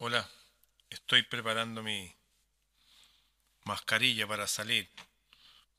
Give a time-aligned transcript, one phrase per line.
[0.00, 0.30] Hola,
[0.90, 2.14] estoy preparando mi
[3.64, 4.88] mascarilla para salir,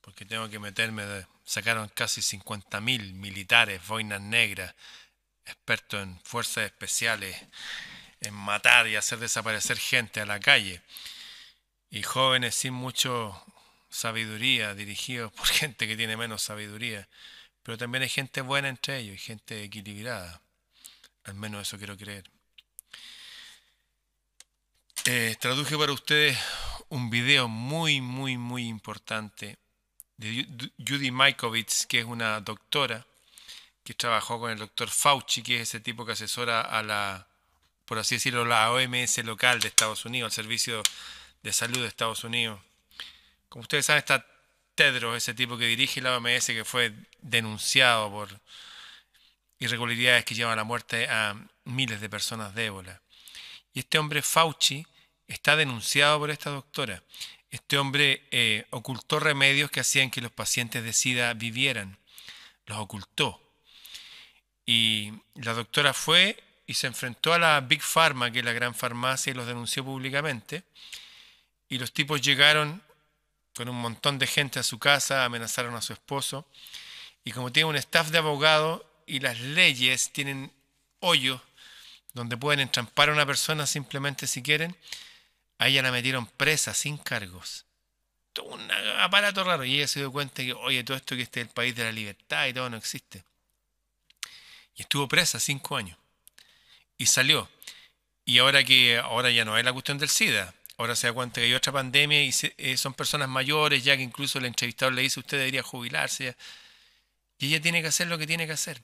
[0.02, 1.06] porque tengo que meterme.
[1.06, 1.26] De...
[1.42, 4.74] Sacaron casi 50.000 militares, boinas negras,
[5.46, 7.34] expertos en fuerzas especiales,
[8.20, 10.82] en matar y hacer desaparecer gente a la calle,
[11.90, 13.42] y jóvenes sin mucho
[13.88, 17.08] sabiduría, dirigidos por gente que tiene menos sabiduría,
[17.62, 20.42] pero también hay gente buena entre ellos, y gente equilibrada,
[21.24, 22.30] al menos eso quiero creer.
[25.06, 26.38] Eh, traduje para ustedes
[26.90, 29.56] un video muy, muy, muy importante
[30.18, 30.46] de
[30.86, 33.06] Judy Mikovits, que es una doctora
[33.82, 37.26] que trabajó con el doctor Fauci, que es ese tipo que asesora a la,
[37.86, 40.82] por así decirlo, la OMS local de Estados Unidos, el Servicio
[41.42, 42.60] de Salud de Estados Unidos.
[43.48, 44.26] Como ustedes saben, está
[44.74, 46.92] Tedros, ese tipo que dirige la OMS, que fue
[47.22, 48.28] denunciado por
[49.58, 53.00] irregularidades que llevan a la muerte a miles de personas de ébola.
[53.72, 54.86] Y este hombre Fauci
[55.26, 57.02] está denunciado por esta doctora.
[57.50, 61.98] Este hombre eh, ocultó remedios que hacían que los pacientes de SIDA vivieran.
[62.66, 63.40] Los ocultó.
[64.66, 68.74] Y la doctora fue y se enfrentó a la Big Pharma, que es la gran
[68.74, 70.62] farmacia, y los denunció públicamente.
[71.68, 72.82] Y los tipos llegaron
[73.54, 76.46] con un montón de gente a su casa, amenazaron a su esposo.
[77.24, 80.52] Y como tiene un staff de abogados y las leyes tienen
[81.00, 81.40] hoyos
[82.14, 84.76] donde pueden entrampar a una persona simplemente si quieren,
[85.58, 87.66] a ella la metieron presa sin cargos.
[88.32, 89.64] Todo un aparato raro.
[89.64, 91.84] Y ella se dio cuenta que, oye, todo esto que este es el país de
[91.84, 93.22] la libertad y todo no existe.
[94.76, 95.98] Y estuvo presa cinco años.
[96.96, 97.48] Y salió.
[98.24, 100.54] Y ahora que ahora ya no es la cuestión del SIDA.
[100.78, 104.02] Ahora se da cuenta que hay otra pandemia y eh, son personas mayores, ya que
[104.02, 106.36] incluso el entrevistador le dice usted debería jubilarse.
[107.38, 108.80] Y ella tiene que hacer lo que tiene que hacer.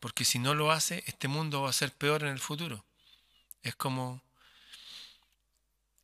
[0.00, 2.84] Porque si no lo hace, este mundo va a ser peor en el futuro.
[3.62, 4.22] Es como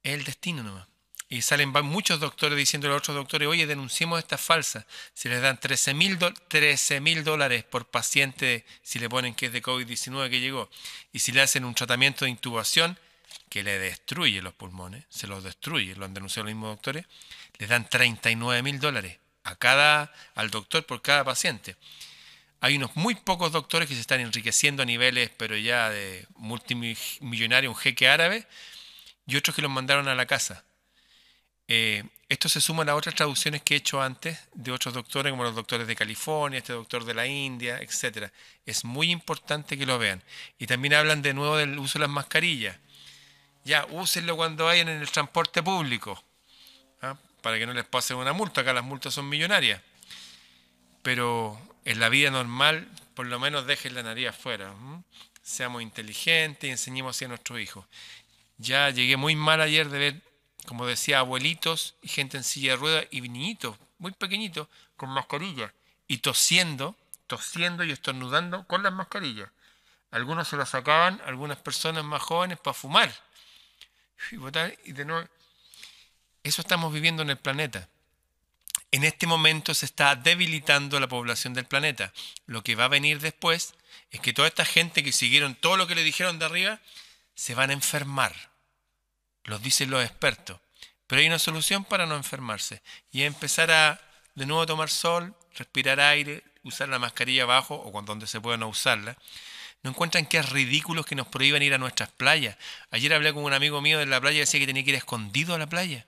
[0.03, 0.87] es el destino nomás.
[1.29, 4.87] Y salen muchos doctores diciendo a otros doctores, oye, denunciemos esta falsa.
[5.15, 10.31] Si les dan 13 mil dólares por paciente, si le ponen que es de COVID-19
[10.31, 10.71] que llegó,
[11.13, 12.99] y si le hacen un tratamiento de intubación
[13.49, 17.07] que le destruye los pulmones, se los destruye, lo han denunciado los mismos doctores,
[17.59, 21.77] les dan 39 mil dólares a cada, al doctor por cada paciente.
[22.65, 27.69] Hay unos muy pocos doctores que se están enriqueciendo a niveles, pero ya de multimillonario,
[27.69, 28.47] un jeque árabe,
[29.27, 30.65] y otros que los mandaron a la casa.
[31.69, 35.31] Eh, esto se suma a las otras traducciones que he hecho antes de otros doctores,
[35.31, 38.33] como los doctores de California, este doctor de la India, etc.
[38.65, 40.23] Es muy importante que lo vean.
[40.59, 42.79] Y también hablan de nuevo del uso de las mascarillas.
[43.67, 46.25] Ya, úsenlo cuando vayan en el transporte público,
[47.03, 47.19] ¿ah?
[47.43, 48.63] para que no les pase una multa.
[48.63, 49.83] Acá las multas son millonarias.
[51.03, 54.75] Pero en la vida normal, por lo menos dejen la nariz afuera.
[55.43, 57.85] Seamos inteligentes y enseñemos así a nuestros hijos.
[58.59, 60.23] Ya llegué muy mal ayer de ver,
[60.67, 65.73] como decía, abuelitos y gente en silla de ruedas y niñitos, muy pequeñitos, con mascarillas
[66.09, 66.97] y tosiendo,
[67.27, 69.51] tosiendo y estornudando con las mascarillas.
[70.11, 73.13] Algunos se las sacaban, algunas personas más jóvenes, para fumar.
[74.85, 75.29] Y de nuevo,
[76.45, 77.89] eso estamos viviendo en el planeta.
[78.95, 82.13] En este momento se está debilitando la población del planeta.
[82.47, 83.75] Lo que va a venir después
[84.13, 86.79] es que toda esta gente que siguieron todo lo que le dijeron de arriba,
[87.35, 88.53] se van a enfermar.
[89.43, 90.61] Los dicen los expertos.
[91.09, 92.83] Pero hay una solución para no enfermarse.
[93.11, 94.01] Y empezar a
[94.37, 98.59] de nuevo tomar sol, respirar aire, usar la mascarilla abajo o cuando donde se pueda
[98.59, 99.19] no usarla.
[99.83, 102.57] ¿No encuentran que es ridículo que nos prohíban ir a nuestras playas?
[102.93, 104.97] Ayer hablé con un amigo mío de la playa y decía que tenía que ir
[104.97, 106.07] escondido a la playa.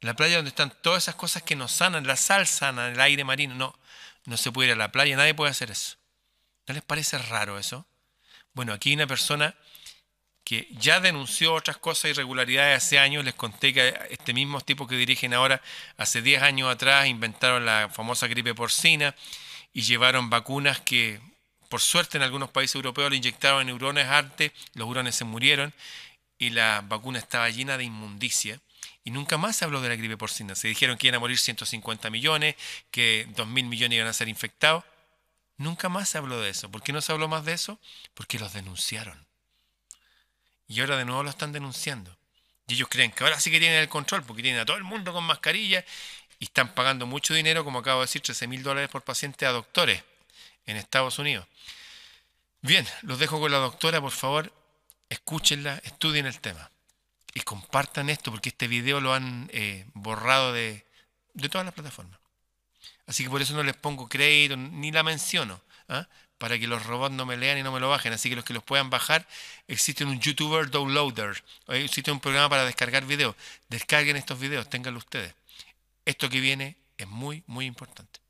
[0.00, 3.24] La playa donde están todas esas cosas que nos sanan, la sal sana, el aire
[3.24, 3.54] marino.
[3.54, 3.78] No,
[4.24, 5.96] no se puede ir a la playa, nadie puede hacer eso.
[6.66, 7.86] ¿No les parece raro eso?
[8.54, 9.54] Bueno, aquí hay una persona
[10.44, 13.24] que ya denunció otras cosas, irregularidades hace años.
[13.24, 15.62] Les conté que este mismo tipo que dirigen ahora,
[15.96, 19.14] hace 10 años atrás, inventaron la famosa gripe porcina
[19.72, 21.20] y llevaron vacunas que,
[21.68, 25.72] por suerte, en algunos países europeos le inyectaron neurones antes, los hurones se murieron
[26.38, 28.58] y la vacuna estaba llena de inmundicia.
[29.04, 30.54] Y nunca más se habló de la gripe porcina.
[30.54, 32.56] Se dijeron que iban a morir 150 millones,
[32.90, 34.84] que 2.000 millones iban a ser infectados.
[35.56, 36.70] Nunca más se habló de eso.
[36.70, 37.78] ¿Por qué no se habló más de eso?
[38.14, 39.26] Porque los denunciaron.
[40.68, 42.16] Y ahora de nuevo lo están denunciando.
[42.66, 44.84] Y ellos creen que ahora sí que tienen el control porque tienen a todo el
[44.84, 45.84] mundo con mascarilla
[46.38, 49.50] y están pagando mucho dinero, como acabo de decir, 13 mil dólares por paciente a
[49.50, 50.04] doctores
[50.66, 51.46] en Estados Unidos.
[52.62, 54.52] Bien, los dejo con la doctora, por favor,
[55.08, 56.70] escúchenla, estudien el tema
[57.34, 60.84] y compartan esto porque este video lo han eh, borrado de,
[61.34, 62.18] de todas las plataformas.
[63.06, 66.06] Así que por eso no les pongo crédito ni la menciono, ¿ah?
[66.38, 68.12] para que los robots no me lean y no me lo bajen.
[68.12, 69.26] Así que los que los puedan bajar,
[69.66, 73.34] existe un YouTuber Downloader, existe un programa para descargar videos.
[73.68, 75.34] Descarguen estos videos, ténganlo ustedes.
[76.04, 78.20] Esto que viene es muy, muy importante.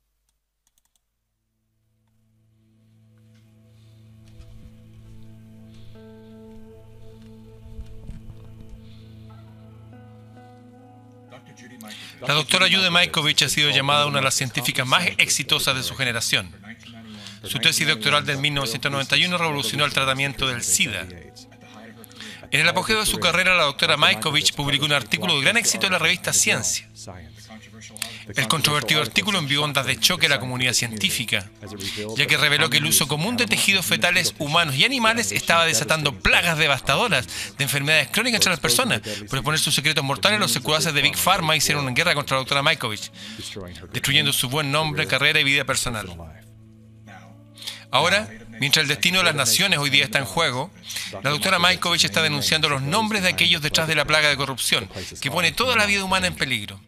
[12.27, 15.95] La doctora Judy Mikovich ha sido llamada una de las científicas más exitosas de su
[15.95, 16.51] generación.
[17.43, 21.07] Su tesis doctoral del 1991 revolucionó el tratamiento del SIDA.
[22.51, 25.87] En el apogeo de su carrera, la doctora Mikovich publicó un artículo de gran éxito
[25.87, 26.87] en la revista Ciencia.
[28.35, 31.49] El controvertido artículo envió ondas de choque a la comunidad científica,
[32.15, 36.19] ya que reveló que el uso común de tejidos fetales humanos y animales estaba desatando
[36.19, 39.01] plagas devastadoras de enfermedades crónicas entre las personas.
[39.01, 42.41] Por exponer sus secretos mortales, los secuaces de Big Pharma hicieron una guerra contra la
[42.41, 43.11] doctora Mikovich,
[43.91, 46.07] destruyendo su buen nombre, carrera y vida personal.
[47.91, 48.29] Ahora,
[48.59, 50.71] mientras el destino de las naciones hoy día está en juego,
[51.23, 54.89] la doctora Mikovich está denunciando los nombres de aquellos detrás de la plaga de corrupción,
[55.19, 56.79] que pone toda la vida humana en peligro.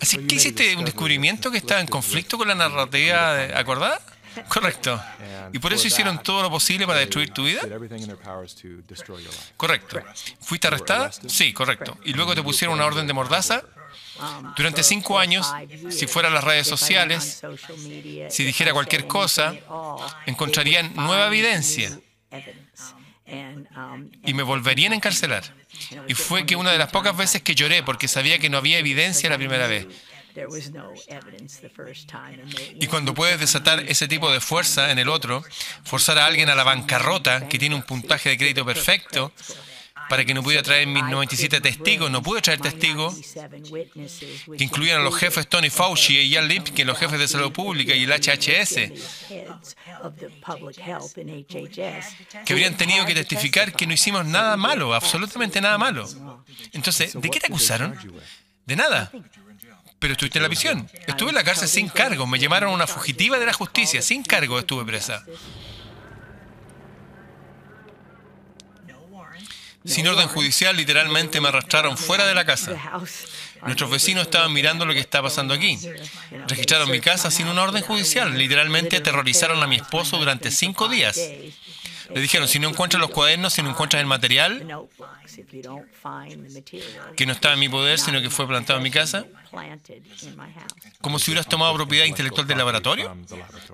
[0.00, 4.00] Así que hiciste un descubrimiento que estaba en conflicto con la narrativa acordada.
[4.48, 5.00] Correcto.
[5.52, 7.62] ¿Y por eso hicieron todo lo posible para destruir tu vida?
[9.56, 10.00] Correcto.
[10.40, 11.10] ¿Fuiste arrestada?
[11.12, 11.98] Sí, correcto.
[12.04, 13.62] ¿Y luego te pusieron una orden de mordaza?
[14.56, 15.50] Durante cinco años,
[15.88, 17.42] si fueran las redes sociales,
[18.28, 19.54] si dijera cualquier cosa,
[20.26, 21.98] encontrarían nueva evidencia
[24.24, 25.44] y me volverían a encarcelar.
[26.08, 28.78] Y fue que una de las pocas veces que lloré porque sabía que no había
[28.78, 29.86] evidencia la primera vez.
[32.80, 35.42] Y cuando puedes desatar ese tipo de fuerza en el otro,
[35.84, 39.32] forzar a alguien a la bancarrota que tiene un puntaje de crédito perfecto,
[40.10, 42.10] para que no pudiera traer mis 97 testigos.
[42.10, 46.98] No pude traer testigos que incluían a los jefes Tony Fauci y Ian Lipkin, los
[46.98, 48.74] jefes de salud pública y el HHS,
[52.44, 56.08] que habrían tenido que testificar que no hicimos nada malo, absolutamente nada malo.
[56.72, 57.96] Entonces, ¿de qué te acusaron?
[58.66, 59.12] De nada.
[60.00, 60.90] Pero estuviste en la prisión.
[61.06, 62.26] Estuve en la cárcel sin cargo.
[62.26, 64.02] Me llamaron una fugitiva de la justicia.
[64.02, 65.24] Sin cargo estuve presa.
[69.84, 72.72] Sin orden judicial, literalmente me arrastraron fuera de la casa.
[73.62, 75.78] Nuestros vecinos estaban mirando lo que está pasando aquí.
[76.48, 78.36] Registraron mi casa sin una orden judicial.
[78.36, 81.16] Literalmente aterrorizaron a mi esposo durante cinco días.
[82.12, 84.66] Le dijeron, si no encuentras los cuadernos, si no encuentras el material,
[87.16, 89.26] que no estaba en mi poder, sino que fue plantado en mi casa,
[91.00, 93.16] como si hubieras tomado propiedad intelectual del laboratorio.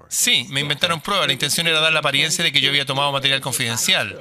[0.09, 1.27] Sí, me inventaron pruebas.
[1.27, 4.21] La intención era dar la apariencia de que yo había tomado material confidencial.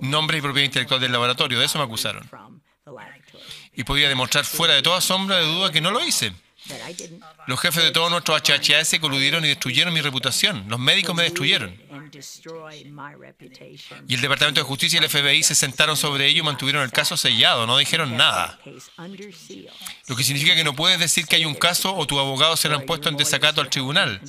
[0.00, 2.28] Nombre y propiedad intelectual del laboratorio, de eso me acusaron.
[3.74, 6.32] Y podía demostrar fuera de toda sombra de duda que no lo hice.
[7.46, 10.66] Los jefes de todos nuestros HHS coludieron y destruyeron mi reputación.
[10.68, 11.74] Los médicos me destruyeron.
[14.06, 16.92] Y el Departamento de Justicia y el FBI se sentaron sobre ello y mantuvieron el
[16.92, 18.58] caso sellado, no dijeron nada.
[20.06, 22.78] Lo que significa que no puedes decir que hay un caso o tu abogado será
[22.80, 24.20] puesto en desacato al tribunal.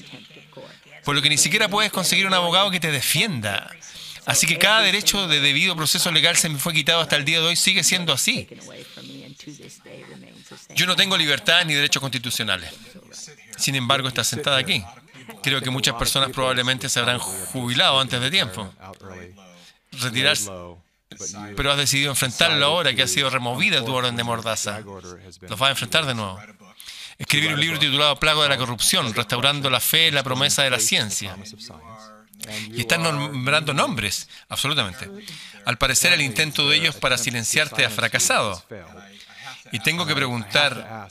[1.04, 3.72] Por lo que ni siquiera puedes conseguir un abogado que te defienda.
[4.26, 7.40] Así que cada derecho de debido proceso legal se me fue quitado hasta el día
[7.40, 8.48] de hoy, sigue siendo así.
[10.76, 12.72] Yo no tengo libertad ni derechos constitucionales.
[13.58, 14.84] Sin embargo, está sentada aquí.
[15.44, 18.74] Creo que muchas personas probablemente se habrán jubilado antes de tiempo.
[19.92, 20.52] Retirarse.
[21.56, 24.80] Pero has decidido enfrentarlo ahora que ha sido removida tu orden de mordaza.
[24.80, 26.40] Los vas a enfrentar de nuevo.
[27.18, 30.70] Escribir un libro titulado Plago de la corrupción, restaurando la fe y la promesa de
[30.70, 31.38] la ciencia.
[32.74, 35.10] Y están nombrando nombres, absolutamente.
[35.66, 38.64] Al parecer el intento de ellos para silenciarte ha fracasado.
[39.72, 41.08] Y tengo que preguntar,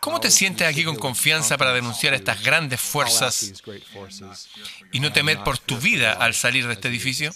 [0.00, 3.52] ¿cómo te sientes aquí con confianza para denunciar estas grandes fuerzas
[4.92, 7.32] y no temer por tu vida al salir de este edificio?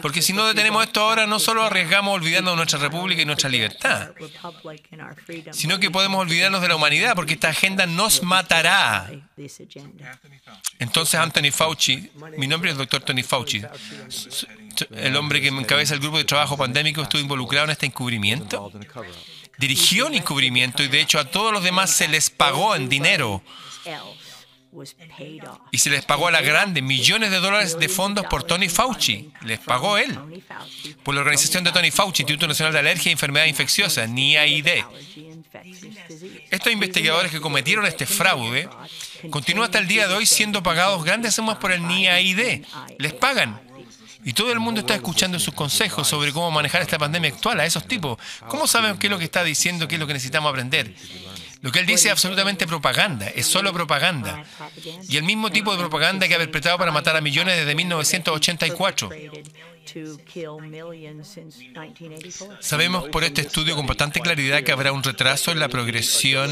[0.00, 3.48] Porque si no detenemos esto ahora, no solo arriesgamos olvidarnos de nuestra república y nuestra
[3.48, 4.10] libertad,
[5.52, 9.10] sino que podemos olvidarnos de la humanidad, porque esta agenda nos matará.
[10.78, 13.62] Entonces Anthony Fauci, mi nombre es el doctor Tony Fauci,
[14.92, 18.70] el hombre que encabeza el grupo de trabajo pandémico, estuvo involucrado en este encubrimiento
[19.58, 23.42] dirigió el encubrimiento y de hecho a todos los demás se les pagó en dinero.
[25.72, 29.30] Y se les pagó a la grande millones de dólares de fondos por Tony Fauci.
[29.42, 30.16] Les pagó él.
[31.02, 34.84] Por la organización de Tony Fauci, Instituto Nacional de Alergia e Enfermedades Infecciosas, NIAID.
[36.50, 38.68] Estos investigadores que cometieron este fraude
[39.30, 42.64] continúan hasta el día de hoy siendo pagados grandes sumas por el NIAID.
[42.98, 43.67] Les pagan.
[44.24, 47.66] Y todo el mundo está escuchando sus consejos sobre cómo manejar esta pandemia actual a
[47.66, 48.18] esos tipos.
[48.48, 50.94] ¿Cómo saben qué es lo que está diciendo, qué es lo que necesitamos aprender?
[51.60, 54.44] Lo que él dice es absolutamente propaganda, es solo propaganda.
[55.08, 59.10] Y el mismo tipo de propaganda que ha perpetrado para matar a millones desde 1984.
[62.60, 66.50] Sabemos por este estudio con bastante claridad que habrá un retraso en la progresión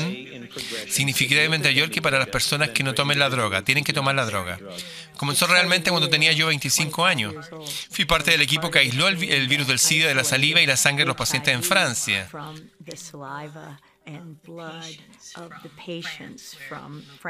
[0.88, 3.62] significativamente mayor que para las personas que no tomen la droga.
[3.62, 4.58] Tienen que tomar la droga.
[5.16, 7.34] Comenzó realmente cuando tenía yo 25 años.
[7.90, 10.76] Fui parte del equipo que aisló el, virus del SIDA de la saliva y la
[10.76, 12.28] sangre de los pacientes en Francia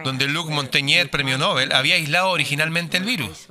[0.05, 3.49] donde Luc Montagnier, premio Nobel, había aislado originalmente el virus.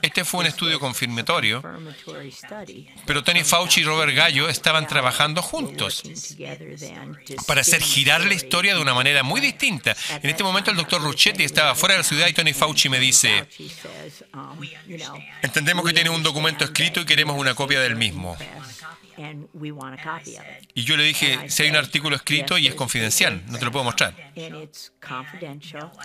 [0.00, 1.62] Este fue un estudio confirmatorio,
[3.04, 6.04] pero Tony Fauci y Robert Gallo estaban trabajando juntos
[7.46, 9.96] para hacer girar la historia de una manera muy distinta.
[10.22, 13.00] En este momento el doctor Ruchetti estaba fuera de la ciudad y Tony Fauci me
[13.00, 13.48] dice,
[15.42, 18.36] entendemos que tiene un documento escrito y queremos una copia del mismo.
[20.74, 23.72] Y yo le dije, si hay un artículo escrito y es confidencial, no te lo
[23.72, 24.14] puedo mostrar.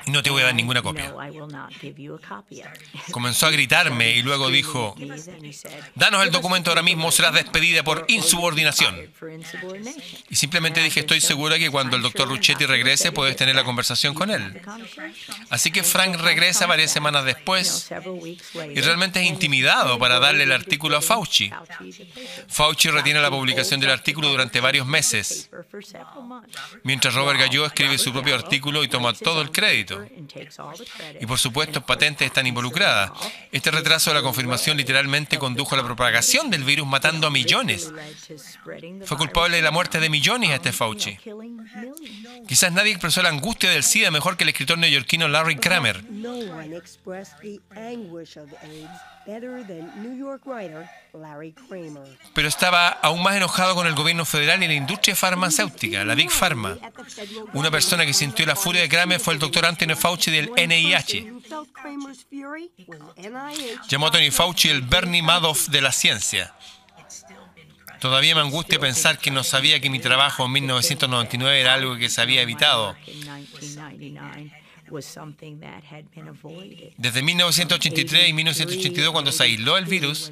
[0.05, 1.13] Y no te voy a dar ninguna copia.
[3.11, 4.95] Comenzó a gritarme y luego dijo,
[5.95, 8.95] danos el documento ahora mismo, serás despedida por insubordinación.
[10.29, 14.13] Y simplemente dije, estoy segura que cuando el doctor Ruchetti regrese puedes tener la conversación
[14.13, 14.61] con él.
[15.49, 17.89] Así que Frank regresa varias semanas después
[18.73, 21.51] y realmente es intimidado para darle el artículo a Fauci.
[22.47, 25.49] Fauci tiene la publicación del artículo durante varios meses,
[26.83, 30.03] mientras Robert Gallo escribe su propio artículo y toma todo el crédito.
[31.19, 33.11] Y por supuesto, patentes están involucradas.
[33.51, 37.91] Este retraso de la confirmación literalmente condujo a la propagación del virus matando a millones.
[39.05, 41.17] Fue culpable de la muerte de millones este Fauci.
[42.47, 46.03] Quizás nadie expresó la angustia del SIDA mejor que el escritor neoyorquino Larry Kramer.
[52.33, 56.31] Pero estaba aún más enojado con el gobierno federal y la industria farmacéutica, la Big
[56.31, 56.77] Pharma.
[57.53, 61.33] Una persona que sintió la furia de Kramer fue el doctor Anthony Fauci del NIH.
[63.89, 66.53] Llamó a Tony Fauci el Bernie Madoff de la ciencia.
[67.99, 72.09] Todavía me angustia pensar que no sabía que mi trabajo en 1999 era algo que
[72.09, 72.95] se había evitado.
[76.97, 80.31] Desde 1983 y 1982, cuando se aisló el virus,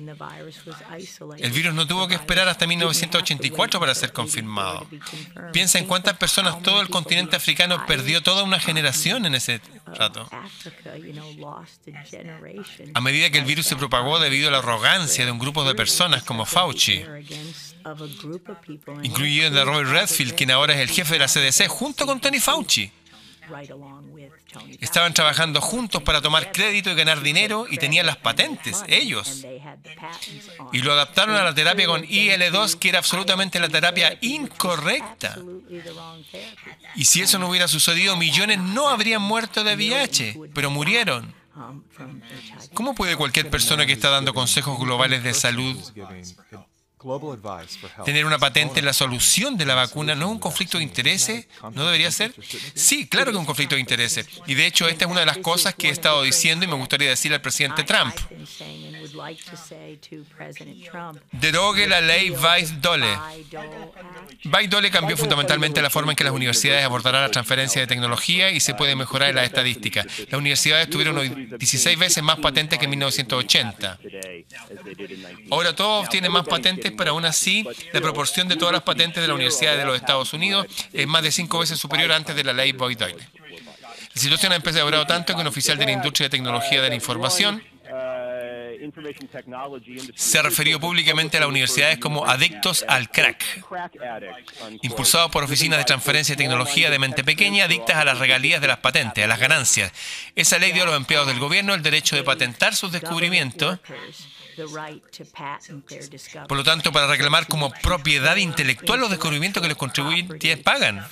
[1.37, 4.87] el virus no tuvo que esperar hasta 1984 para ser confirmado.
[5.53, 10.29] Piensa en cuántas personas todo el continente africano perdió toda una generación en ese rato.
[12.93, 15.75] A medida que el virus se propagó debido a la arrogancia de un grupo de
[15.75, 17.03] personas como Fauci,
[19.03, 22.39] incluyendo a Robert Redfield, quien ahora es el jefe de la CDC, junto con Tony
[22.39, 22.91] Fauci.
[24.79, 29.45] Estaban trabajando juntos para tomar crédito y ganar dinero y tenían las patentes, ellos.
[30.71, 35.37] Y lo adaptaron a la terapia con IL2, que era absolutamente la terapia incorrecta.
[36.95, 41.33] Y si eso no hubiera sucedido, millones no habrían muerto de VIH, pero murieron.
[42.73, 45.77] ¿Cómo puede cualquier persona que está dando consejos globales de salud
[48.05, 51.47] Tener una patente en la solución de la vacuna no es un conflicto de intereses,
[51.73, 52.33] ¿no debería ser?
[52.75, 54.27] Sí, claro que es un conflicto de intereses.
[54.47, 56.75] Y de hecho, esta es una de las cosas que he estado diciendo y me
[56.75, 58.15] gustaría decirle al presidente Trump.
[61.31, 63.17] Derogue la ley Weiss-Dole.
[64.45, 68.59] Weiss-Dole cambió fundamentalmente la forma en que las universidades abordarán la transferencia de tecnología y
[68.59, 70.03] se puede mejorar en la estadística.
[70.03, 73.99] Las universidades tuvieron 16 veces más patentes que en 1980.
[75.49, 79.27] Ahora todos tienen más patentes pero aún así la proporción de todas las patentes de
[79.27, 82.53] la Universidad de los Estados Unidos es más de cinco veces superior antes de la
[82.53, 83.27] ley Boyd-Doyle.
[84.13, 86.95] La situación ha empeorado tanto que un oficial de la industria de tecnología de la
[86.95, 87.63] información
[90.15, 93.43] se ha referido públicamente a las universidades como adictos al crack,
[94.81, 98.67] impulsados por oficinas de transferencia de tecnología de mente pequeña adictas a las regalías de
[98.67, 99.91] las patentes, a las ganancias.
[100.35, 103.79] Esa ley dio a los empleados del gobierno el derecho de patentar sus descubrimientos
[106.47, 111.05] por lo tanto, para reclamar como propiedad intelectual los descubrimientos que los contribuyentes pagan.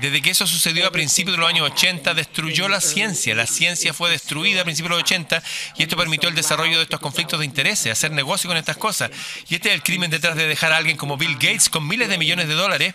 [0.00, 3.34] Desde que eso sucedió a principios de los años 80, destruyó la ciencia.
[3.34, 5.42] La ciencia fue destruida a principios de los 80
[5.76, 9.10] y esto permitió el desarrollo de estos conflictos de intereses, hacer negocio con estas cosas.
[9.48, 12.08] Y este es el crimen detrás de dejar a alguien como Bill Gates con miles
[12.08, 12.94] de millones de dólares.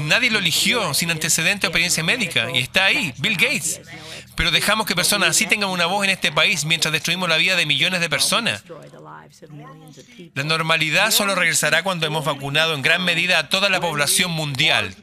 [0.00, 3.80] Nadie lo eligió sin antecedente o experiencia médica y está ahí, Bill Gates.
[4.36, 7.56] Pero dejamos que personas así tengan una voz en este país mientras destruimos la vida
[7.56, 8.62] de millones de personas.
[10.34, 14.94] La normalidad solo regresará cuando hemos vacunado en gran medida a toda la población mundial.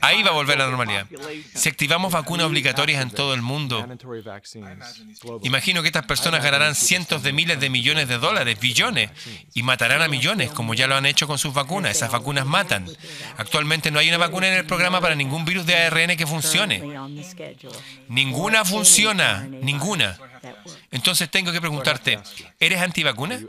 [0.00, 1.06] Ahí va a volver la normalidad.
[1.54, 3.86] Si activamos vacunas obligatorias en todo el mundo,
[5.42, 9.10] imagino que estas personas ganarán cientos de miles de millones de dólares, billones,
[9.54, 11.96] y matarán a millones, como ya lo han hecho con sus vacunas.
[11.96, 12.86] Esas vacunas matan.
[13.36, 16.82] Actualmente no hay una vacuna en el programa para ningún virus de ARN que funcione.
[18.08, 20.18] Ninguna funciona, ninguna.
[20.90, 22.18] Entonces tengo que preguntarte,
[22.58, 23.40] ¿eres antivacuna?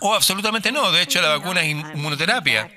[0.00, 0.92] Oh, absolutamente no.
[0.92, 2.70] De hecho, la vacuna es inmunoterapia.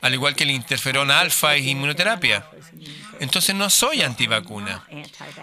[0.00, 2.46] Al igual que el interferón alfa es inmunoterapia.
[3.20, 4.84] Entonces no soy antivacuna.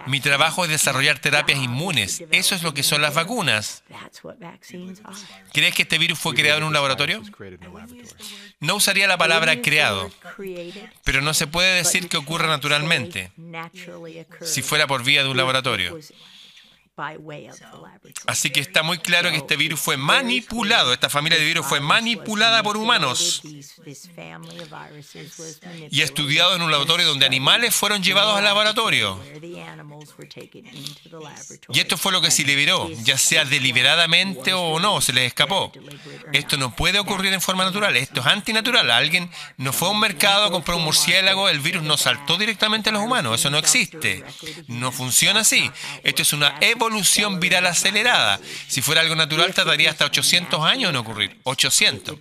[0.08, 2.24] Mi trabajo es desarrollar terapias inmunes.
[2.32, 3.84] Eso es lo que son las vacunas.
[5.52, 7.22] ¿Crees que este virus fue creado en un laboratorio?
[8.62, 10.10] No usaría la palabra creado,
[11.04, 13.32] pero no se puede decir que ocurra naturalmente
[14.42, 16.00] si fuera por vía de un laboratorio.
[18.28, 21.80] Así que está muy claro que este virus fue manipulado, esta familia de virus fue
[21.80, 23.42] manipulada por humanos
[25.92, 29.20] y estudiado en un laboratorio donde animales fueron llevados al laboratorio.
[31.70, 35.72] Y esto fue lo que se liberó, ya sea deliberadamente o no, se les escapó.
[36.34, 38.92] Esto no puede ocurrir en forma natural, esto es antinatural.
[38.92, 42.94] Alguien no fue a un mercado, compró un murciélago, el virus no saltó directamente a
[42.94, 44.24] los humanos, eso no existe.
[44.68, 45.70] No funciona así.
[46.04, 48.40] Esto es una evolución evolución viral acelerada.
[48.68, 51.40] Si fuera algo natural, tardaría hasta 800 años en ocurrir.
[51.44, 52.20] 800.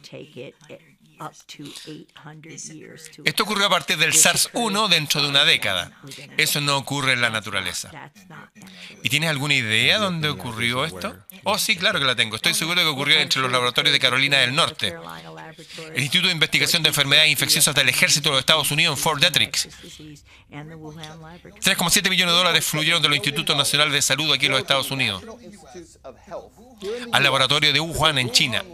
[3.24, 5.90] Esto ocurrió a partir del SARS-1 dentro de una década.
[6.36, 7.90] Eso no ocurre en la naturaleza.
[9.02, 11.16] ¿Y tienes alguna idea dónde ocurrió esto?
[11.44, 12.36] Oh, sí, claro que la tengo.
[12.36, 14.94] Estoy seguro que ocurrió entre los laboratorios de Carolina del Norte.
[15.76, 19.20] El Instituto de Investigación de Enfermedades Infecciosas del Ejército de los Estados Unidos en Fort
[19.20, 19.54] Detrick.
[20.50, 24.90] 3,7 millones de dólares fluyeron de los Institutos Nacionales de Salud aquí en los Estados
[24.90, 25.22] Unidos
[27.12, 28.64] al laboratorio de Wuhan en China,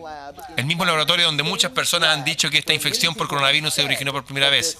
[0.56, 4.12] el mismo laboratorio donde muchas personas han dicho que esta infección por coronavirus se originó
[4.12, 4.76] por primera vez.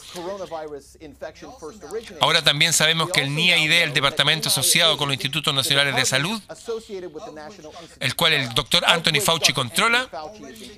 [2.21, 6.40] Ahora también sabemos que el NIAID, el departamento asociado con los Institutos Nacionales de Salud,
[8.00, 10.09] el cual el doctor Anthony Fauci controla,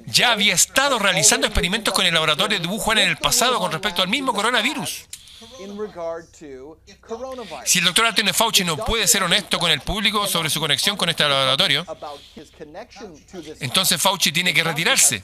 [0.06, 4.02] ya había estado realizando experimentos con el laboratorio de Wuhan en el pasado con respecto
[4.02, 5.06] al mismo coronavirus.
[7.64, 10.96] Si el doctor Anthony Fauci no puede ser honesto con el público sobre su conexión
[10.96, 11.84] con este laboratorio,
[13.60, 15.22] entonces Fauci tiene que retirarse.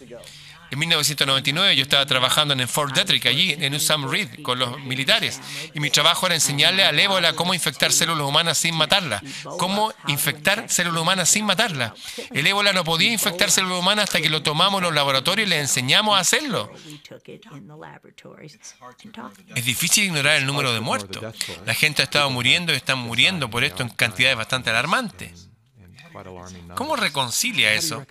[0.73, 5.39] En 1999 yo estaba trabajando en Fort Detrick, allí en Usam Reed, con los militares.
[5.75, 9.23] Y mi trabajo era enseñarle al ébola cómo infectar células humanas sin matarlas.
[9.59, 11.93] Cómo infectar células humanas sin matarlas.
[12.31, 15.51] El ébola no podía infectar células humanas hasta que lo tomamos en los laboratorios y
[15.51, 16.73] le enseñamos a hacerlo.
[19.55, 21.23] Es difícil ignorar el número de muertos.
[21.67, 25.52] La gente ha estado muriendo y están muriendo por esto en cantidades bastante alarmantes.
[26.75, 28.05] ¿Cómo reconcilia eso?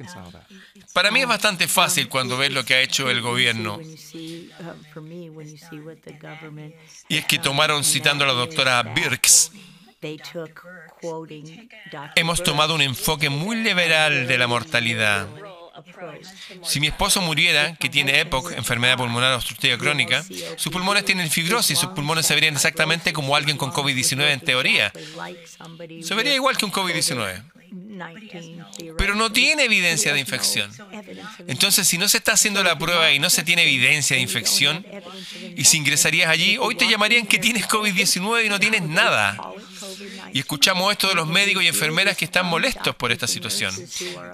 [0.94, 3.80] Para mí es bastante fácil cuando ves lo que ha hecho el gobierno.
[7.08, 9.52] Y es que tomaron, citando a la doctora Birks,
[12.16, 15.28] hemos tomado un enfoque muy liberal de la mortalidad.
[16.64, 20.24] Si mi esposo muriera, que tiene EPOC, enfermedad pulmonar obstructiva crónica,
[20.58, 24.92] sus pulmones tienen fibrosis, sus pulmones se verían exactamente como alguien con COVID-19 en teoría.
[26.02, 27.44] Se vería igual que un COVID-19
[28.98, 30.72] pero no tiene evidencia de infección.
[31.48, 34.86] Entonces, si no se está haciendo la prueba y no se tiene evidencia de infección,
[35.56, 39.38] y si ingresarías allí, hoy te llamarían que tienes COVID-19 y no tienes nada.
[40.34, 43.74] Y escuchamos esto de los médicos y enfermeras que están molestos por esta situación.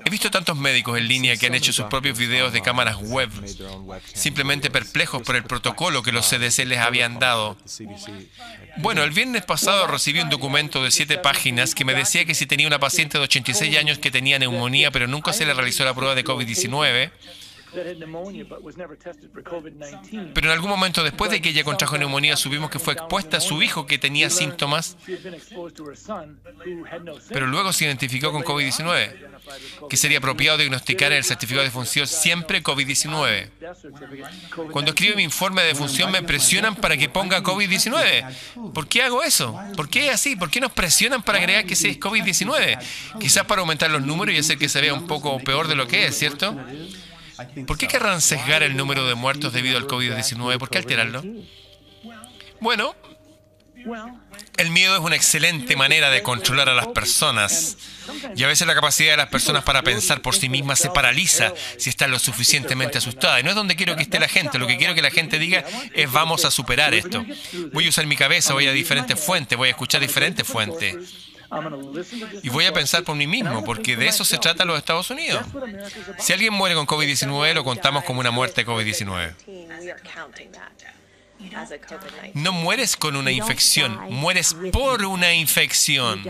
[0.05, 3.29] He visto tantos médicos en línea que han hecho sus propios videos de cámaras web,
[4.13, 7.57] simplemente perplejos por el protocolo que los CDC les habían dado.
[8.77, 12.45] Bueno, el viernes pasado recibí un documento de siete páginas que me decía que si
[12.45, 13.23] tenía una paciente de
[13.57, 17.11] 86 años que tenía neumonía, pero nunca se le realizó la prueba de COVID-19,
[20.33, 23.41] pero en algún momento después de que ella contrajo neumonía, supimos que fue expuesta a
[23.41, 24.97] su hijo que tenía síntomas,
[27.29, 32.07] pero luego se identificó con COVID-19, que sería apropiado diagnosticar en el certificado de función
[32.07, 33.49] siempre COVID-19.
[34.71, 38.73] Cuando escribo mi informe de función me presionan para que ponga COVID-19.
[38.73, 39.59] ¿Por qué hago eso?
[39.75, 40.35] ¿Por qué así?
[40.35, 42.79] ¿Por qué nos presionan para agregar que sea COVID-19?
[43.19, 45.87] Quizás para aumentar los números y hacer que se vea un poco peor de lo
[45.87, 46.55] que es, ¿cierto?
[47.65, 50.57] ¿Por qué querrán sesgar el número de muertos debido al COVID-19?
[50.57, 51.23] ¿Por qué alterarlo?
[52.59, 52.95] Bueno,
[54.57, 57.77] el miedo es una excelente manera de controlar a las personas.
[58.35, 61.53] Y a veces la capacidad de las personas para pensar por sí mismas se paraliza
[61.77, 63.41] si están lo suficientemente asustadas.
[63.41, 64.57] Y no es donde quiero que esté la gente.
[64.57, 67.25] Lo que quiero que la gente diga es vamos a superar esto.
[67.71, 70.95] Voy a usar mi cabeza, voy a diferentes fuentes, voy a escuchar diferentes fuentes.
[72.43, 75.45] Y voy a pensar por mí mismo, porque de eso se trata los Estados Unidos.
[76.19, 79.33] Si alguien muere con COVID-19, lo contamos como una muerte de COVID-19.
[82.33, 86.23] No mueres con una infección, mueres por una infección.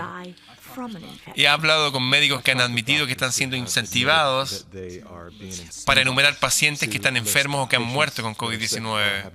[1.35, 4.67] He hablado con médicos que han admitido que están siendo incentivados
[5.85, 9.31] para enumerar pacientes que están enfermos o que han muerto con COVID-19.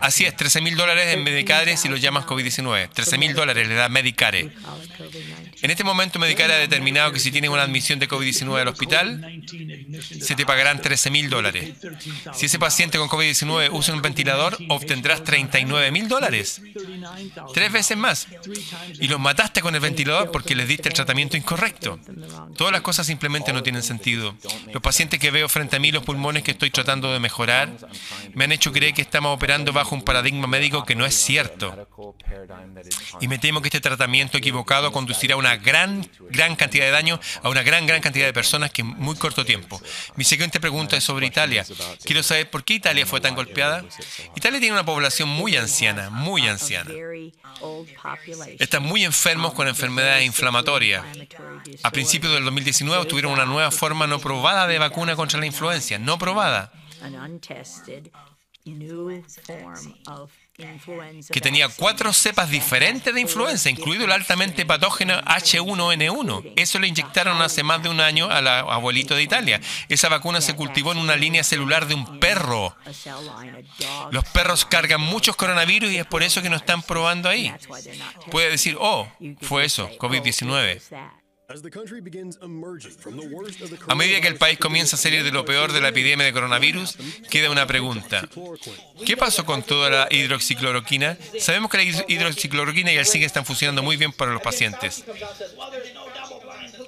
[0.00, 2.90] Así es, 13 mil dólares en Medicare si lo llamas COVID-19.
[2.90, 4.52] 13 mil dólares le da Medicare.
[5.62, 9.42] En este momento Medicare ha determinado que si tienes una admisión de COVID-19 al hospital,
[10.20, 11.74] se te pagarán 13 mil dólares.
[12.34, 16.60] Si ese paciente con COVID-19 usa un ventilador, obtendrás 39 mil dólares.
[17.54, 18.28] Tres veces más.
[19.00, 21.98] Y los mataste con el ventilador porque les diste el tratamiento incorrecto.
[22.56, 24.36] Todas las cosas simplemente no tienen sentido.
[24.72, 27.70] Los pacientes que veo frente a mí, los pulmones que estoy tratando de mejorar,
[28.34, 31.88] me han hecho creer que estamos operando bajo un paradigma médico que no es cierto.
[33.20, 37.20] Y me temo que este tratamiento equivocado conducirá a una gran, gran cantidad de daño
[37.42, 39.80] a una gran, gran cantidad de personas que en muy corto tiempo.
[40.16, 41.64] Mi siguiente pregunta es sobre Italia.
[42.04, 43.84] Quiero saber por qué Italia fue tan golpeada.
[44.34, 46.90] Italia tiene una población muy anciana, muy anciana.
[48.58, 51.04] Están muy enfermos con enfermedades inflamatorias.
[51.82, 55.98] A principios del 2019 tuvieron una nueva forma no probada de vacuna contra la influencia,
[55.98, 56.72] no probada
[61.30, 66.52] que tenía cuatro cepas diferentes de influenza, incluido el altamente patógeno H1N1.
[66.56, 69.60] Eso le inyectaron hace más de un año al abuelito de Italia.
[69.88, 72.74] Esa vacuna se cultivó en una línea celular de un perro.
[74.10, 77.52] Los perros cargan muchos coronavirus y es por eso que no están probando ahí.
[78.30, 79.08] Puede decir, oh,
[79.42, 80.80] fue eso, COVID-19.
[83.88, 86.32] A medida que el país comienza a salir de lo peor de la epidemia de
[86.32, 86.96] coronavirus,
[87.30, 88.28] queda una pregunta.
[89.04, 91.16] ¿Qué pasó con toda la hidroxicloroquina?
[91.38, 95.04] Sabemos que la hidroxicloroquina y el zinc están funcionando muy bien para los pacientes.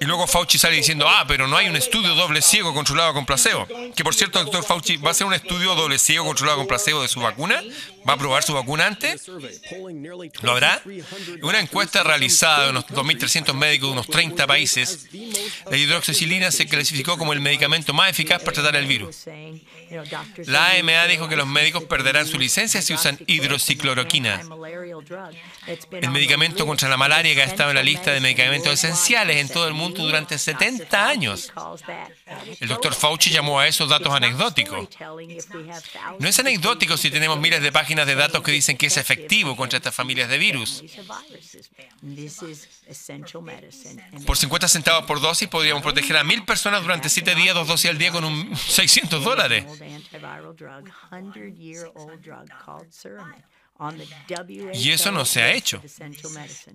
[0.01, 3.25] Y luego Fauci sale diciendo, ah, pero no hay un estudio doble ciego controlado con
[3.25, 3.67] placebo.
[3.95, 7.01] Que por cierto, doctor Fauci, ¿va a hacer un estudio doble ciego controlado con placebo
[7.01, 7.61] de su vacuna?
[8.07, 9.27] ¿Va a probar su vacuna antes?
[10.41, 10.81] ¿Lo hará?
[11.41, 15.07] Una encuesta realizada de unos 2.300 médicos de unos 30 países,
[15.69, 19.25] la hidroxicilina se clasificó como el medicamento más eficaz para tratar el virus.
[20.45, 24.41] La AMA dijo que los médicos perderán su licencia si usan hidroxicloroquina.
[25.91, 29.49] El medicamento contra la malaria que ha estado en la lista de medicamentos esenciales en
[29.49, 31.51] todo el mundo durante 70 años.
[32.59, 34.87] El doctor Fauci llamó a esos datos anecdóticos.
[36.19, 39.55] No es anecdótico si tenemos miles de páginas de datos que dicen que es efectivo
[39.55, 40.83] contra estas familias de virus.
[44.25, 47.89] Por 50 centavos por dosis podríamos proteger a mil personas durante 7 días, dos dosis
[47.89, 49.65] al día con un 600 dólares.
[54.73, 55.81] Y eso no se ha hecho.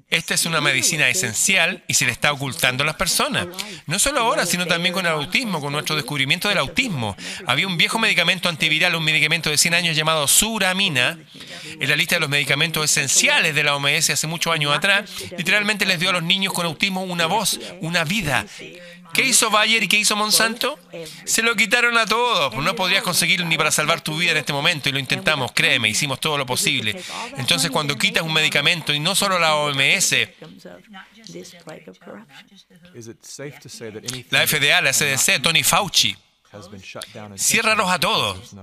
[0.08, 3.46] Esta es una medicina esencial y se le está ocultando a las personas.
[3.86, 7.16] No solo ahora, sino también con el autismo, con nuestro descubrimiento del autismo.
[7.46, 11.18] Había un viejo medicamento antiviral, un medicamento de 100 años llamado Suramina,
[11.78, 15.10] en la lista de los medicamentos esenciales de la OMS hace muchos años atrás.
[15.36, 18.46] Literalmente les dio a los niños con autismo una voz, una vida.
[19.14, 20.78] ¿Qué hizo Bayer y qué hizo Monsanto?
[21.24, 22.54] Se lo quitaron a todos.
[22.56, 25.88] No podrías conseguirlo ni para salvar tu vida en este momento y lo intentamos, créeme,
[25.88, 27.00] hicimos todo lo posible.
[27.36, 30.14] Entonces cuando quitas un medicamento y no solo la OMS,
[34.30, 36.16] la FDA, la CDC, Tony Fauci,
[37.36, 38.54] Ciérralos a todos.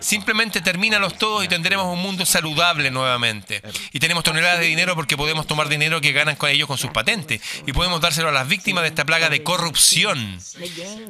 [0.00, 3.62] Simplemente termínalos todos y tendremos un mundo saludable nuevamente.
[3.92, 6.90] Y tenemos toneladas de dinero porque podemos tomar dinero que ganan con ellos con sus
[6.90, 7.40] patentes.
[7.66, 10.38] Y podemos dárselo a las víctimas de esta plaga de corrupción.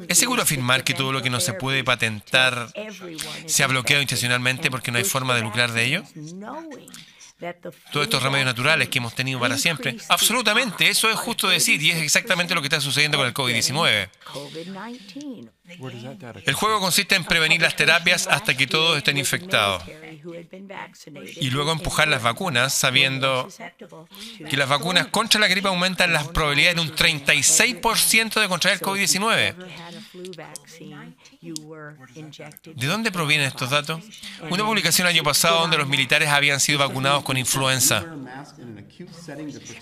[0.09, 2.73] ¿Es seguro afirmar que todo lo que no se puede patentar
[3.47, 6.05] se ha bloqueado intencionalmente porque no hay forma de lucrar de ello?
[7.91, 9.97] todos estos remedios naturales que hemos tenido para siempre.
[10.09, 14.09] Absolutamente, eso es justo decir y es exactamente lo que está sucediendo con el COVID-19.
[16.45, 19.83] El juego consiste en prevenir las terapias hasta que todos estén infectados
[21.37, 23.49] y luego empujar las vacunas sabiendo
[24.49, 29.55] que las vacunas contra la gripe aumentan las probabilidades de un 36% de contraer COVID-19.
[32.75, 34.03] ¿De dónde provienen estos datos?
[34.51, 38.05] Una publicación el año pasado donde los militares habían sido vacunados con influenza.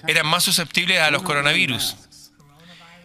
[0.06, 1.96] Eran más susceptibles a los coronavirus.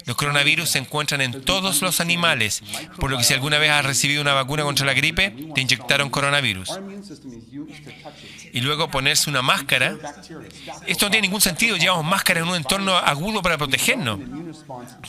[0.05, 2.61] Los coronavirus se encuentran en todos los animales,
[2.99, 6.09] por lo que si alguna vez has recibido una vacuna contra la gripe, te inyectaron
[6.09, 6.79] coronavirus.
[8.51, 9.95] Y luego ponerse una máscara.
[10.85, 11.77] Esto no tiene ningún sentido.
[11.77, 14.19] Llevamos máscaras en un entorno agudo para protegernos.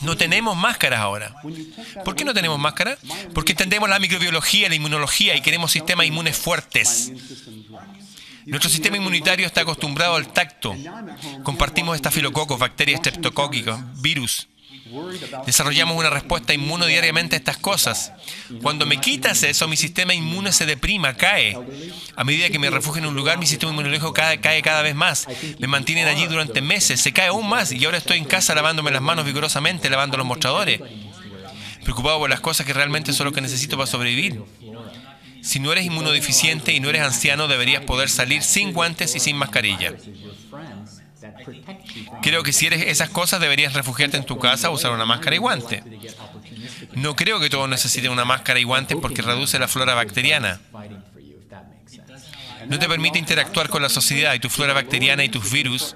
[0.01, 1.35] No tenemos máscaras ahora.
[2.03, 2.97] ¿Por qué no tenemos máscaras?
[3.33, 7.11] Porque entendemos la microbiología, la inmunología y queremos sistemas inmunes fuertes.
[8.45, 10.75] Nuestro sistema inmunitario está acostumbrado al tacto.
[11.43, 14.47] Compartimos estafilococos, bacterias streptocóquicas, virus.
[15.45, 18.11] Desarrollamos una respuesta inmune diariamente a estas cosas.
[18.61, 21.57] Cuando me quitas eso, mi sistema inmune se deprima, cae.
[22.15, 24.93] A medida que me refugio en un lugar, mi sistema inmunológico cae, cae cada vez
[24.93, 25.27] más.
[25.57, 28.91] Me mantienen allí durante meses, se cae aún más y ahora estoy en casa lavándome
[28.91, 30.79] las manos vigorosamente, lavando los mostradores.
[31.83, 34.41] Preocupado por las cosas que realmente son lo que necesito para sobrevivir.
[35.41, 39.35] Si no eres inmunodeficiente y no eres anciano, deberías poder salir sin guantes y sin
[39.35, 39.93] mascarilla.
[42.21, 45.39] Creo que si eres esas cosas deberías refugiarte en tu casa, usar una máscara y
[45.39, 45.83] guante.
[46.93, 50.59] No creo que todos necesiten una máscara y guantes porque reduce la flora bacteriana.
[52.67, 55.95] No te permite interactuar con la sociedad y tu flora bacteriana y tus virus,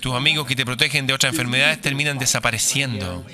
[0.00, 3.24] tus amigos que te protegen de otras enfermedades terminan desapareciendo.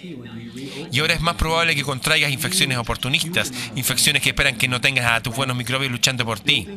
[0.91, 5.11] Y ahora es más probable que contraigas infecciones oportunistas, infecciones que esperan que no tengas
[5.11, 6.69] a tus buenos microbios luchando por ti.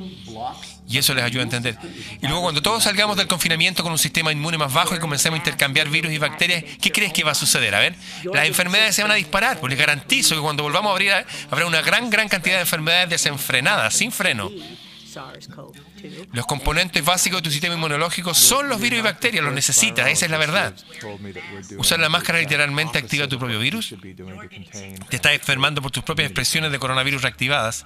[0.87, 1.77] Y eso les ayuda a entender.
[2.21, 5.37] Y luego cuando todos salgamos del confinamiento con un sistema inmune más bajo y comencemos
[5.37, 7.73] a intercambiar virus y bacterias, ¿qué crees que va a suceder?
[7.73, 7.95] A ver,
[8.33, 9.59] las enfermedades se van a disparar.
[9.59, 11.11] Pues les garantizo que cuando volvamos a abrir
[11.49, 14.51] habrá una gran, gran cantidad de enfermedades desenfrenadas, sin freno.
[16.33, 20.25] Los componentes básicos de tu sistema inmunológico son los virus y bacterias, los necesitas, esa
[20.25, 20.75] es la verdad.
[21.77, 23.95] Usar la máscara literalmente activa tu propio virus.
[25.09, 27.85] Te estás enfermando por tus propias expresiones de coronavirus reactivadas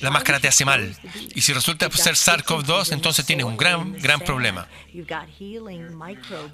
[0.00, 0.96] la máscara te hace mal.
[1.34, 4.68] Y si resulta ser SARS-CoV-2, entonces tienes un gran, gran problema.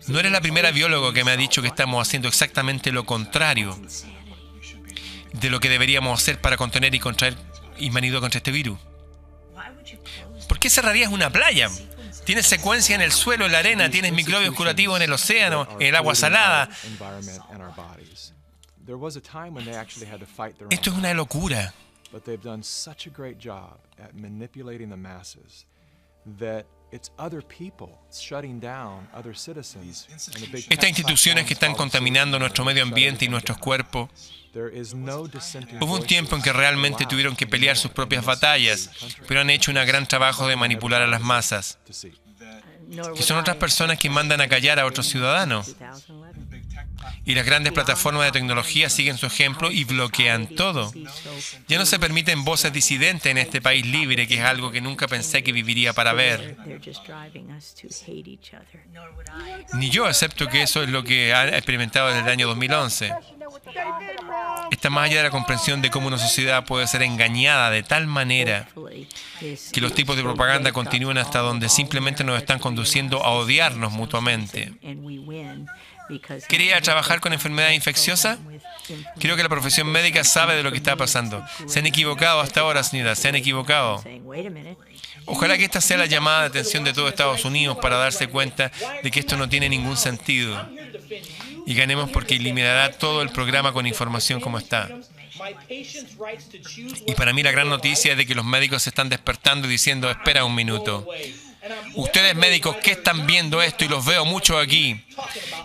[0.09, 3.79] No eres la primera biólogo que me ha dicho que estamos haciendo exactamente lo contrario
[5.33, 7.37] de lo que deberíamos hacer para contener y contraer
[7.91, 8.79] manido contra este virus.
[10.49, 11.69] ¿Por qué cerrarías una playa?
[12.25, 15.89] Tienes secuencia en el suelo, en la arena, tienes microbios curativos en el océano, en
[15.89, 16.69] el agua salada.
[20.71, 21.75] Esto es una locura.
[30.71, 34.09] Estas instituciones que están contaminando nuestro medio ambiente y nuestros cuerpos,
[35.81, 38.91] hubo un tiempo en que realmente tuvieron que pelear sus propias batallas,
[39.27, 41.79] pero han hecho un gran trabajo de manipular a las masas.
[43.17, 45.75] Que son otras personas que mandan a callar a otros ciudadanos.
[47.27, 50.93] Y las grandes plataformas de tecnología siguen su ejemplo y bloquean todo.
[51.69, 55.09] Ya no se permiten voces disidentes en este país libre, que es algo que nunca
[55.09, 56.57] pensé que viviría para ver.
[59.75, 63.15] Ni yo acepto que eso es lo que ha experimentado desde el año 2011.
[64.71, 68.07] Está más allá de la comprensión de cómo una sociedad puede ser engañada de tal
[68.07, 68.69] manera
[69.73, 74.73] que los tipos de propaganda continúen hasta donde simplemente nos están conduciendo a odiarnos mutuamente.
[76.49, 78.39] ¿Quería trabajar con enfermedad infecciosa?
[79.19, 81.45] Creo que la profesión médica sabe de lo que está pasando.
[81.67, 84.03] Se han equivocado hasta ahora, señora, se han equivocado.
[85.27, 88.71] Ojalá que esta sea la llamada de atención de todo Estados Unidos para darse cuenta
[89.03, 90.69] de que esto no tiene ningún sentido.
[91.67, 94.89] Y ganemos porque eliminará todo el programa con información como está.
[97.07, 99.71] Y para mí la gran noticia es de que los médicos se están despertando y
[99.71, 101.07] diciendo, espera un minuto.
[101.95, 103.85] Ustedes médicos, ¿qué están viendo esto?
[103.85, 105.03] Y los veo mucho aquí.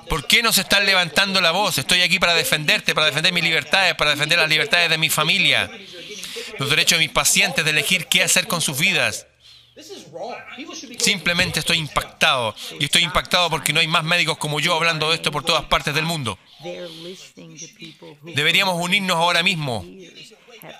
[0.08, 1.78] ¿Por qué no se están levantando la voz?
[1.78, 5.70] Estoy aquí para defenderte, para defender mis libertades, para defender las libertades de mi familia,
[6.58, 9.28] los derechos de mis pacientes de elegir qué hacer con sus vidas.
[11.00, 12.56] Simplemente estoy impactado.
[12.80, 15.66] Y estoy impactado porque no hay más médicos como yo hablando de esto por todas
[15.66, 16.38] partes del mundo.
[18.24, 19.86] Deberíamos unirnos ahora mismo.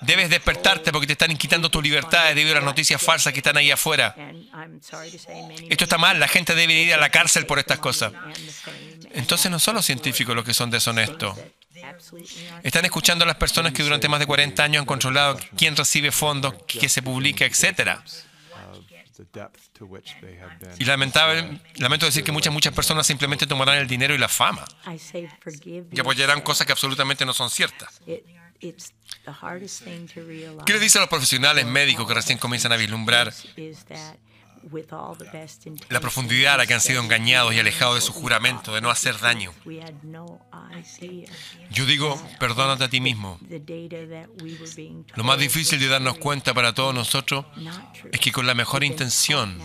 [0.02, 3.56] Debes despertarte porque te están quitando tus libertades debido a las noticias falsas que están
[3.56, 4.14] ahí afuera.
[5.68, 8.12] Esto está mal, la gente debe ir a la cárcel por estas cosas.
[9.12, 11.36] Entonces no son los científicos los que son deshonestos.
[12.62, 16.12] Están escuchando a las personas que durante más de 40 años han controlado quién recibe
[16.12, 18.00] fondos, qué se publica, etc.
[20.78, 24.64] Y lamentable, lamento decir que muchas, muchas personas simplemente tomarán el dinero y la fama.
[25.92, 28.00] Y apoyarán cosas que absolutamente no son ciertas.
[30.66, 33.32] ¿Qué le dice a los profesionales médicos que recién comienzan a vislumbrar
[35.88, 38.90] la profundidad a la que han sido engañados y alejados de su juramento de no
[38.90, 39.52] hacer daño?
[41.70, 43.38] Yo digo, perdónate a ti mismo.
[45.14, 47.46] Lo más difícil de darnos cuenta para todos nosotros
[48.12, 49.60] es que con la mejor intención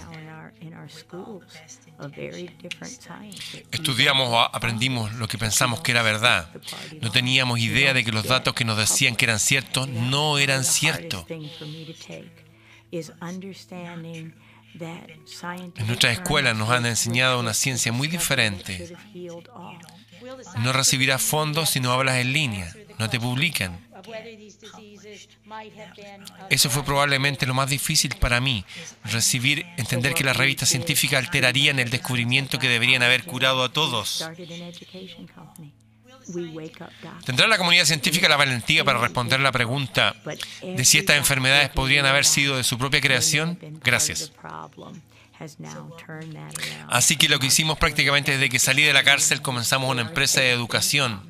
[3.71, 6.49] Estudiamos o aprendimos lo que pensamos que era verdad.
[7.01, 10.63] No teníamos idea de que los datos que nos decían que eran ciertos no eran
[10.63, 11.25] ciertos.
[14.79, 18.95] En nuestras escuelas nos han enseñado una ciencia muy diferente.
[20.59, 23.79] no recibirás fondos si no hablas en línea, no te publican.
[26.49, 28.65] Eso fue probablemente lo más difícil para mí,
[29.03, 34.27] recibir, entender que las revistas científicas alterarían el descubrimiento que deberían haber curado a todos.
[37.25, 40.15] ¿Tendrá la comunidad científica la valentía para responder la pregunta
[40.61, 43.59] de si estas enfermedades podrían haber sido de su propia creación?
[43.83, 44.31] Gracias.
[46.87, 50.41] Así que lo que hicimos prácticamente desde que salí de la cárcel comenzamos una empresa
[50.41, 51.21] de educación.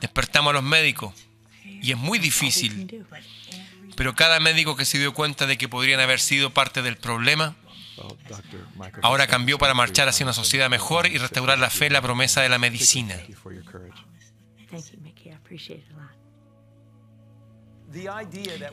[0.00, 1.14] Despertamos a los médicos
[1.64, 3.04] y es muy difícil,
[3.96, 7.54] pero cada médico que se dio cuenta de que podrían haber sido parte del problema,
[9.02, 12.40] ahora cambió para marchar hacia una sociedad mejor y restaurar la fe en la promesa
[12.42, 13.16] de la medicina.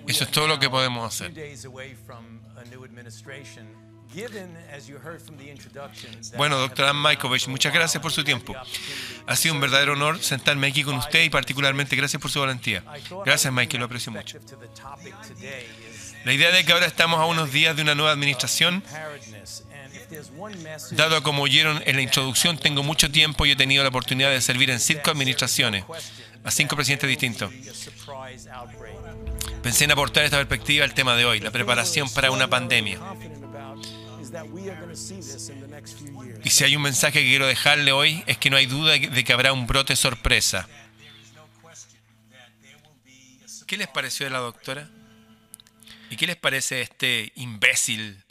[0.08, 1.34] Eso es todo lo que podemos hacer.
[6.38, 8.56] Bueno, doctora Majkovic, muchas gracias por su tiempo.
[9.26, 12.84] Ha sido un verdadero honor sentarme aquí con usted y particularmente gracias por su valentía.
[13.26, 14.40] Gracias, Mike, lo aprecio mucho.
[16.28, 18.84] La idea de que ahora estamos a unos días de una nueva administración,
[20.92, 24.42] dado como oyeron en la introducción, tengo mucho tiempo y he tenido la oportunidad de
[24.42, 25.86] servir en cinco administraciones,
[26.44, 27.50] a cinco presidentes distintos.
[29.64, 33.00] Pensé en aportar esta perspectiva al tema de hoy, la preparación para una pandemia.
[36.44, 39.24] Y si hay un mensaje que quiero dejarle hoy es que no hay duda de
[39.24, 40.68] que habrá un brote sorpresa.
[43.66, 44.90] ¿Qué les pareció de la doctora?
[46.10, 48.24] ¿Y qué les parece este imbécil,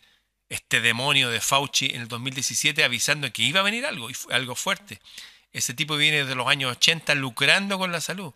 [0.49, 5.01] este demonio de Fauci en el 2017 avisando que iba a venir algo, algo fuerte?
[5.53, 8.35] Ese tipo viene desde los años 80 lucrando con la salud,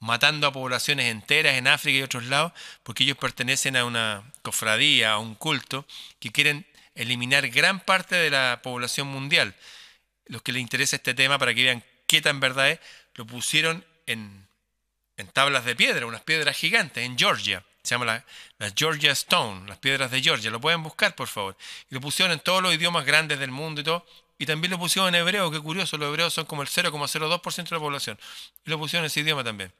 [0.00, 5.12] matando a poblaciones enteras en África y otros lados, porque ellos pertenecen a una cofradía,
[5.12, 5.86] a un culto,
[6.18, 9.54] que quieren eliminar gran parte de la población mundial.
[10.26, 12.80] Los que les interesa este tema, para que vean qué tan verdad es,
[13.14, 14.46] lo pusieron en,
[15.32, 17.64] tablas de piedra, unas piedras gigantes, en Georgia.
[17.82, 18.04] Se llama
[18.58, 20.50] la, Georgia Stone, las piedras de Georgia.
[20.50, 21.56] Lo pueden buscar, por favor.
[21.90, 24.06] Y lo pusieron en todos los idiomas grandes del mundo y todo.
[24.38, 27.74] Y también lo pusieron en hebreo, qué curioso, los hebreos son como el 0,02% de
[27.74, 28.18] la población.
[28.64, 29.72] Y lo pusieron en ese idioma también.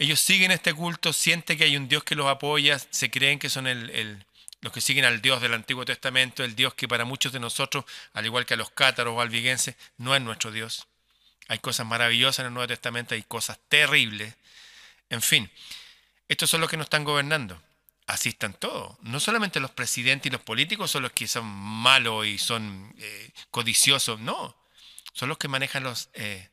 [0.00, 3.48] Ellos siguen este culto, sienten que hay un Dios que los apoya, se creen que
[3.48, 4.24] son el
[4.60, 7.84] los que siguen al Dios del Antiguo Testamento, el Dios que para muchos de nosotros,
[8.12, 10.86] al igual que a los cátaros o albigenses, no es nuestro Dios.
[11.48, 14.34] Hay cosas maravillosas en el Nuevo Testamento, hay cosas terribles.
[15.10, 15.50] En fin,
[16.28, 17.60] estos son los que nos están gobernando.
[18.06, 18.96] Así están todos.
[19.02, 23.32] No solamente los presidentes y los políticos son los que son malos y son eh,
[23.50, 24.56] codiciosos, no.
[25.12, 26.48] Son los que manejan los, eh,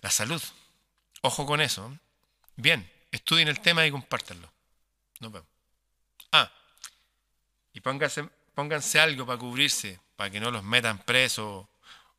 [0.00, 0.42] la salud.
[1.22, 1.98] Ojo con eso.
[2.56, 4.52] Bien, estudien el tema y compártanlo.
[5.20, 5.48] Nos vemos.
[6.32, 6.52] Ah,
[7.72, 11.66] y pónganse, pónganse algo para cubrirse, para que no los metan presos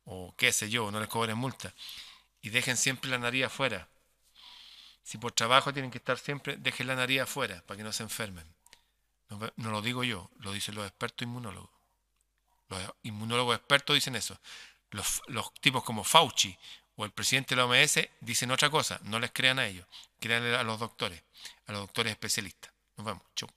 [0.04, 1.72] o qué sé yo, no les cobren multa.
[2.40, 3.88] Y dejen siempre la nariz afuera.
[5.08, 8.02] Si por trabajo tienen que estar siempre, dejen la nariz afuera para que no se
[8.02, 8.44] enfermen.
[9.56, 11.70] No, lo digo yo, lo dicen los expertos inmunólogos.
[12.68, 14.38] Los inmunólogos expertos dicen eso.
[14.90, 16.54] Los, los tipos como Fauci
[16.96, 19.00] o el presidente de la OMS dicen otra cosa.
[19.04, 19.86] No les crean a ellos.
[20.20, 21.22] Crean a los doctores,
[21.68, 22.70] a los doctores especialistas.
[22.98, 23.22] Nos vemos.
[23.34, 23.48] Chau.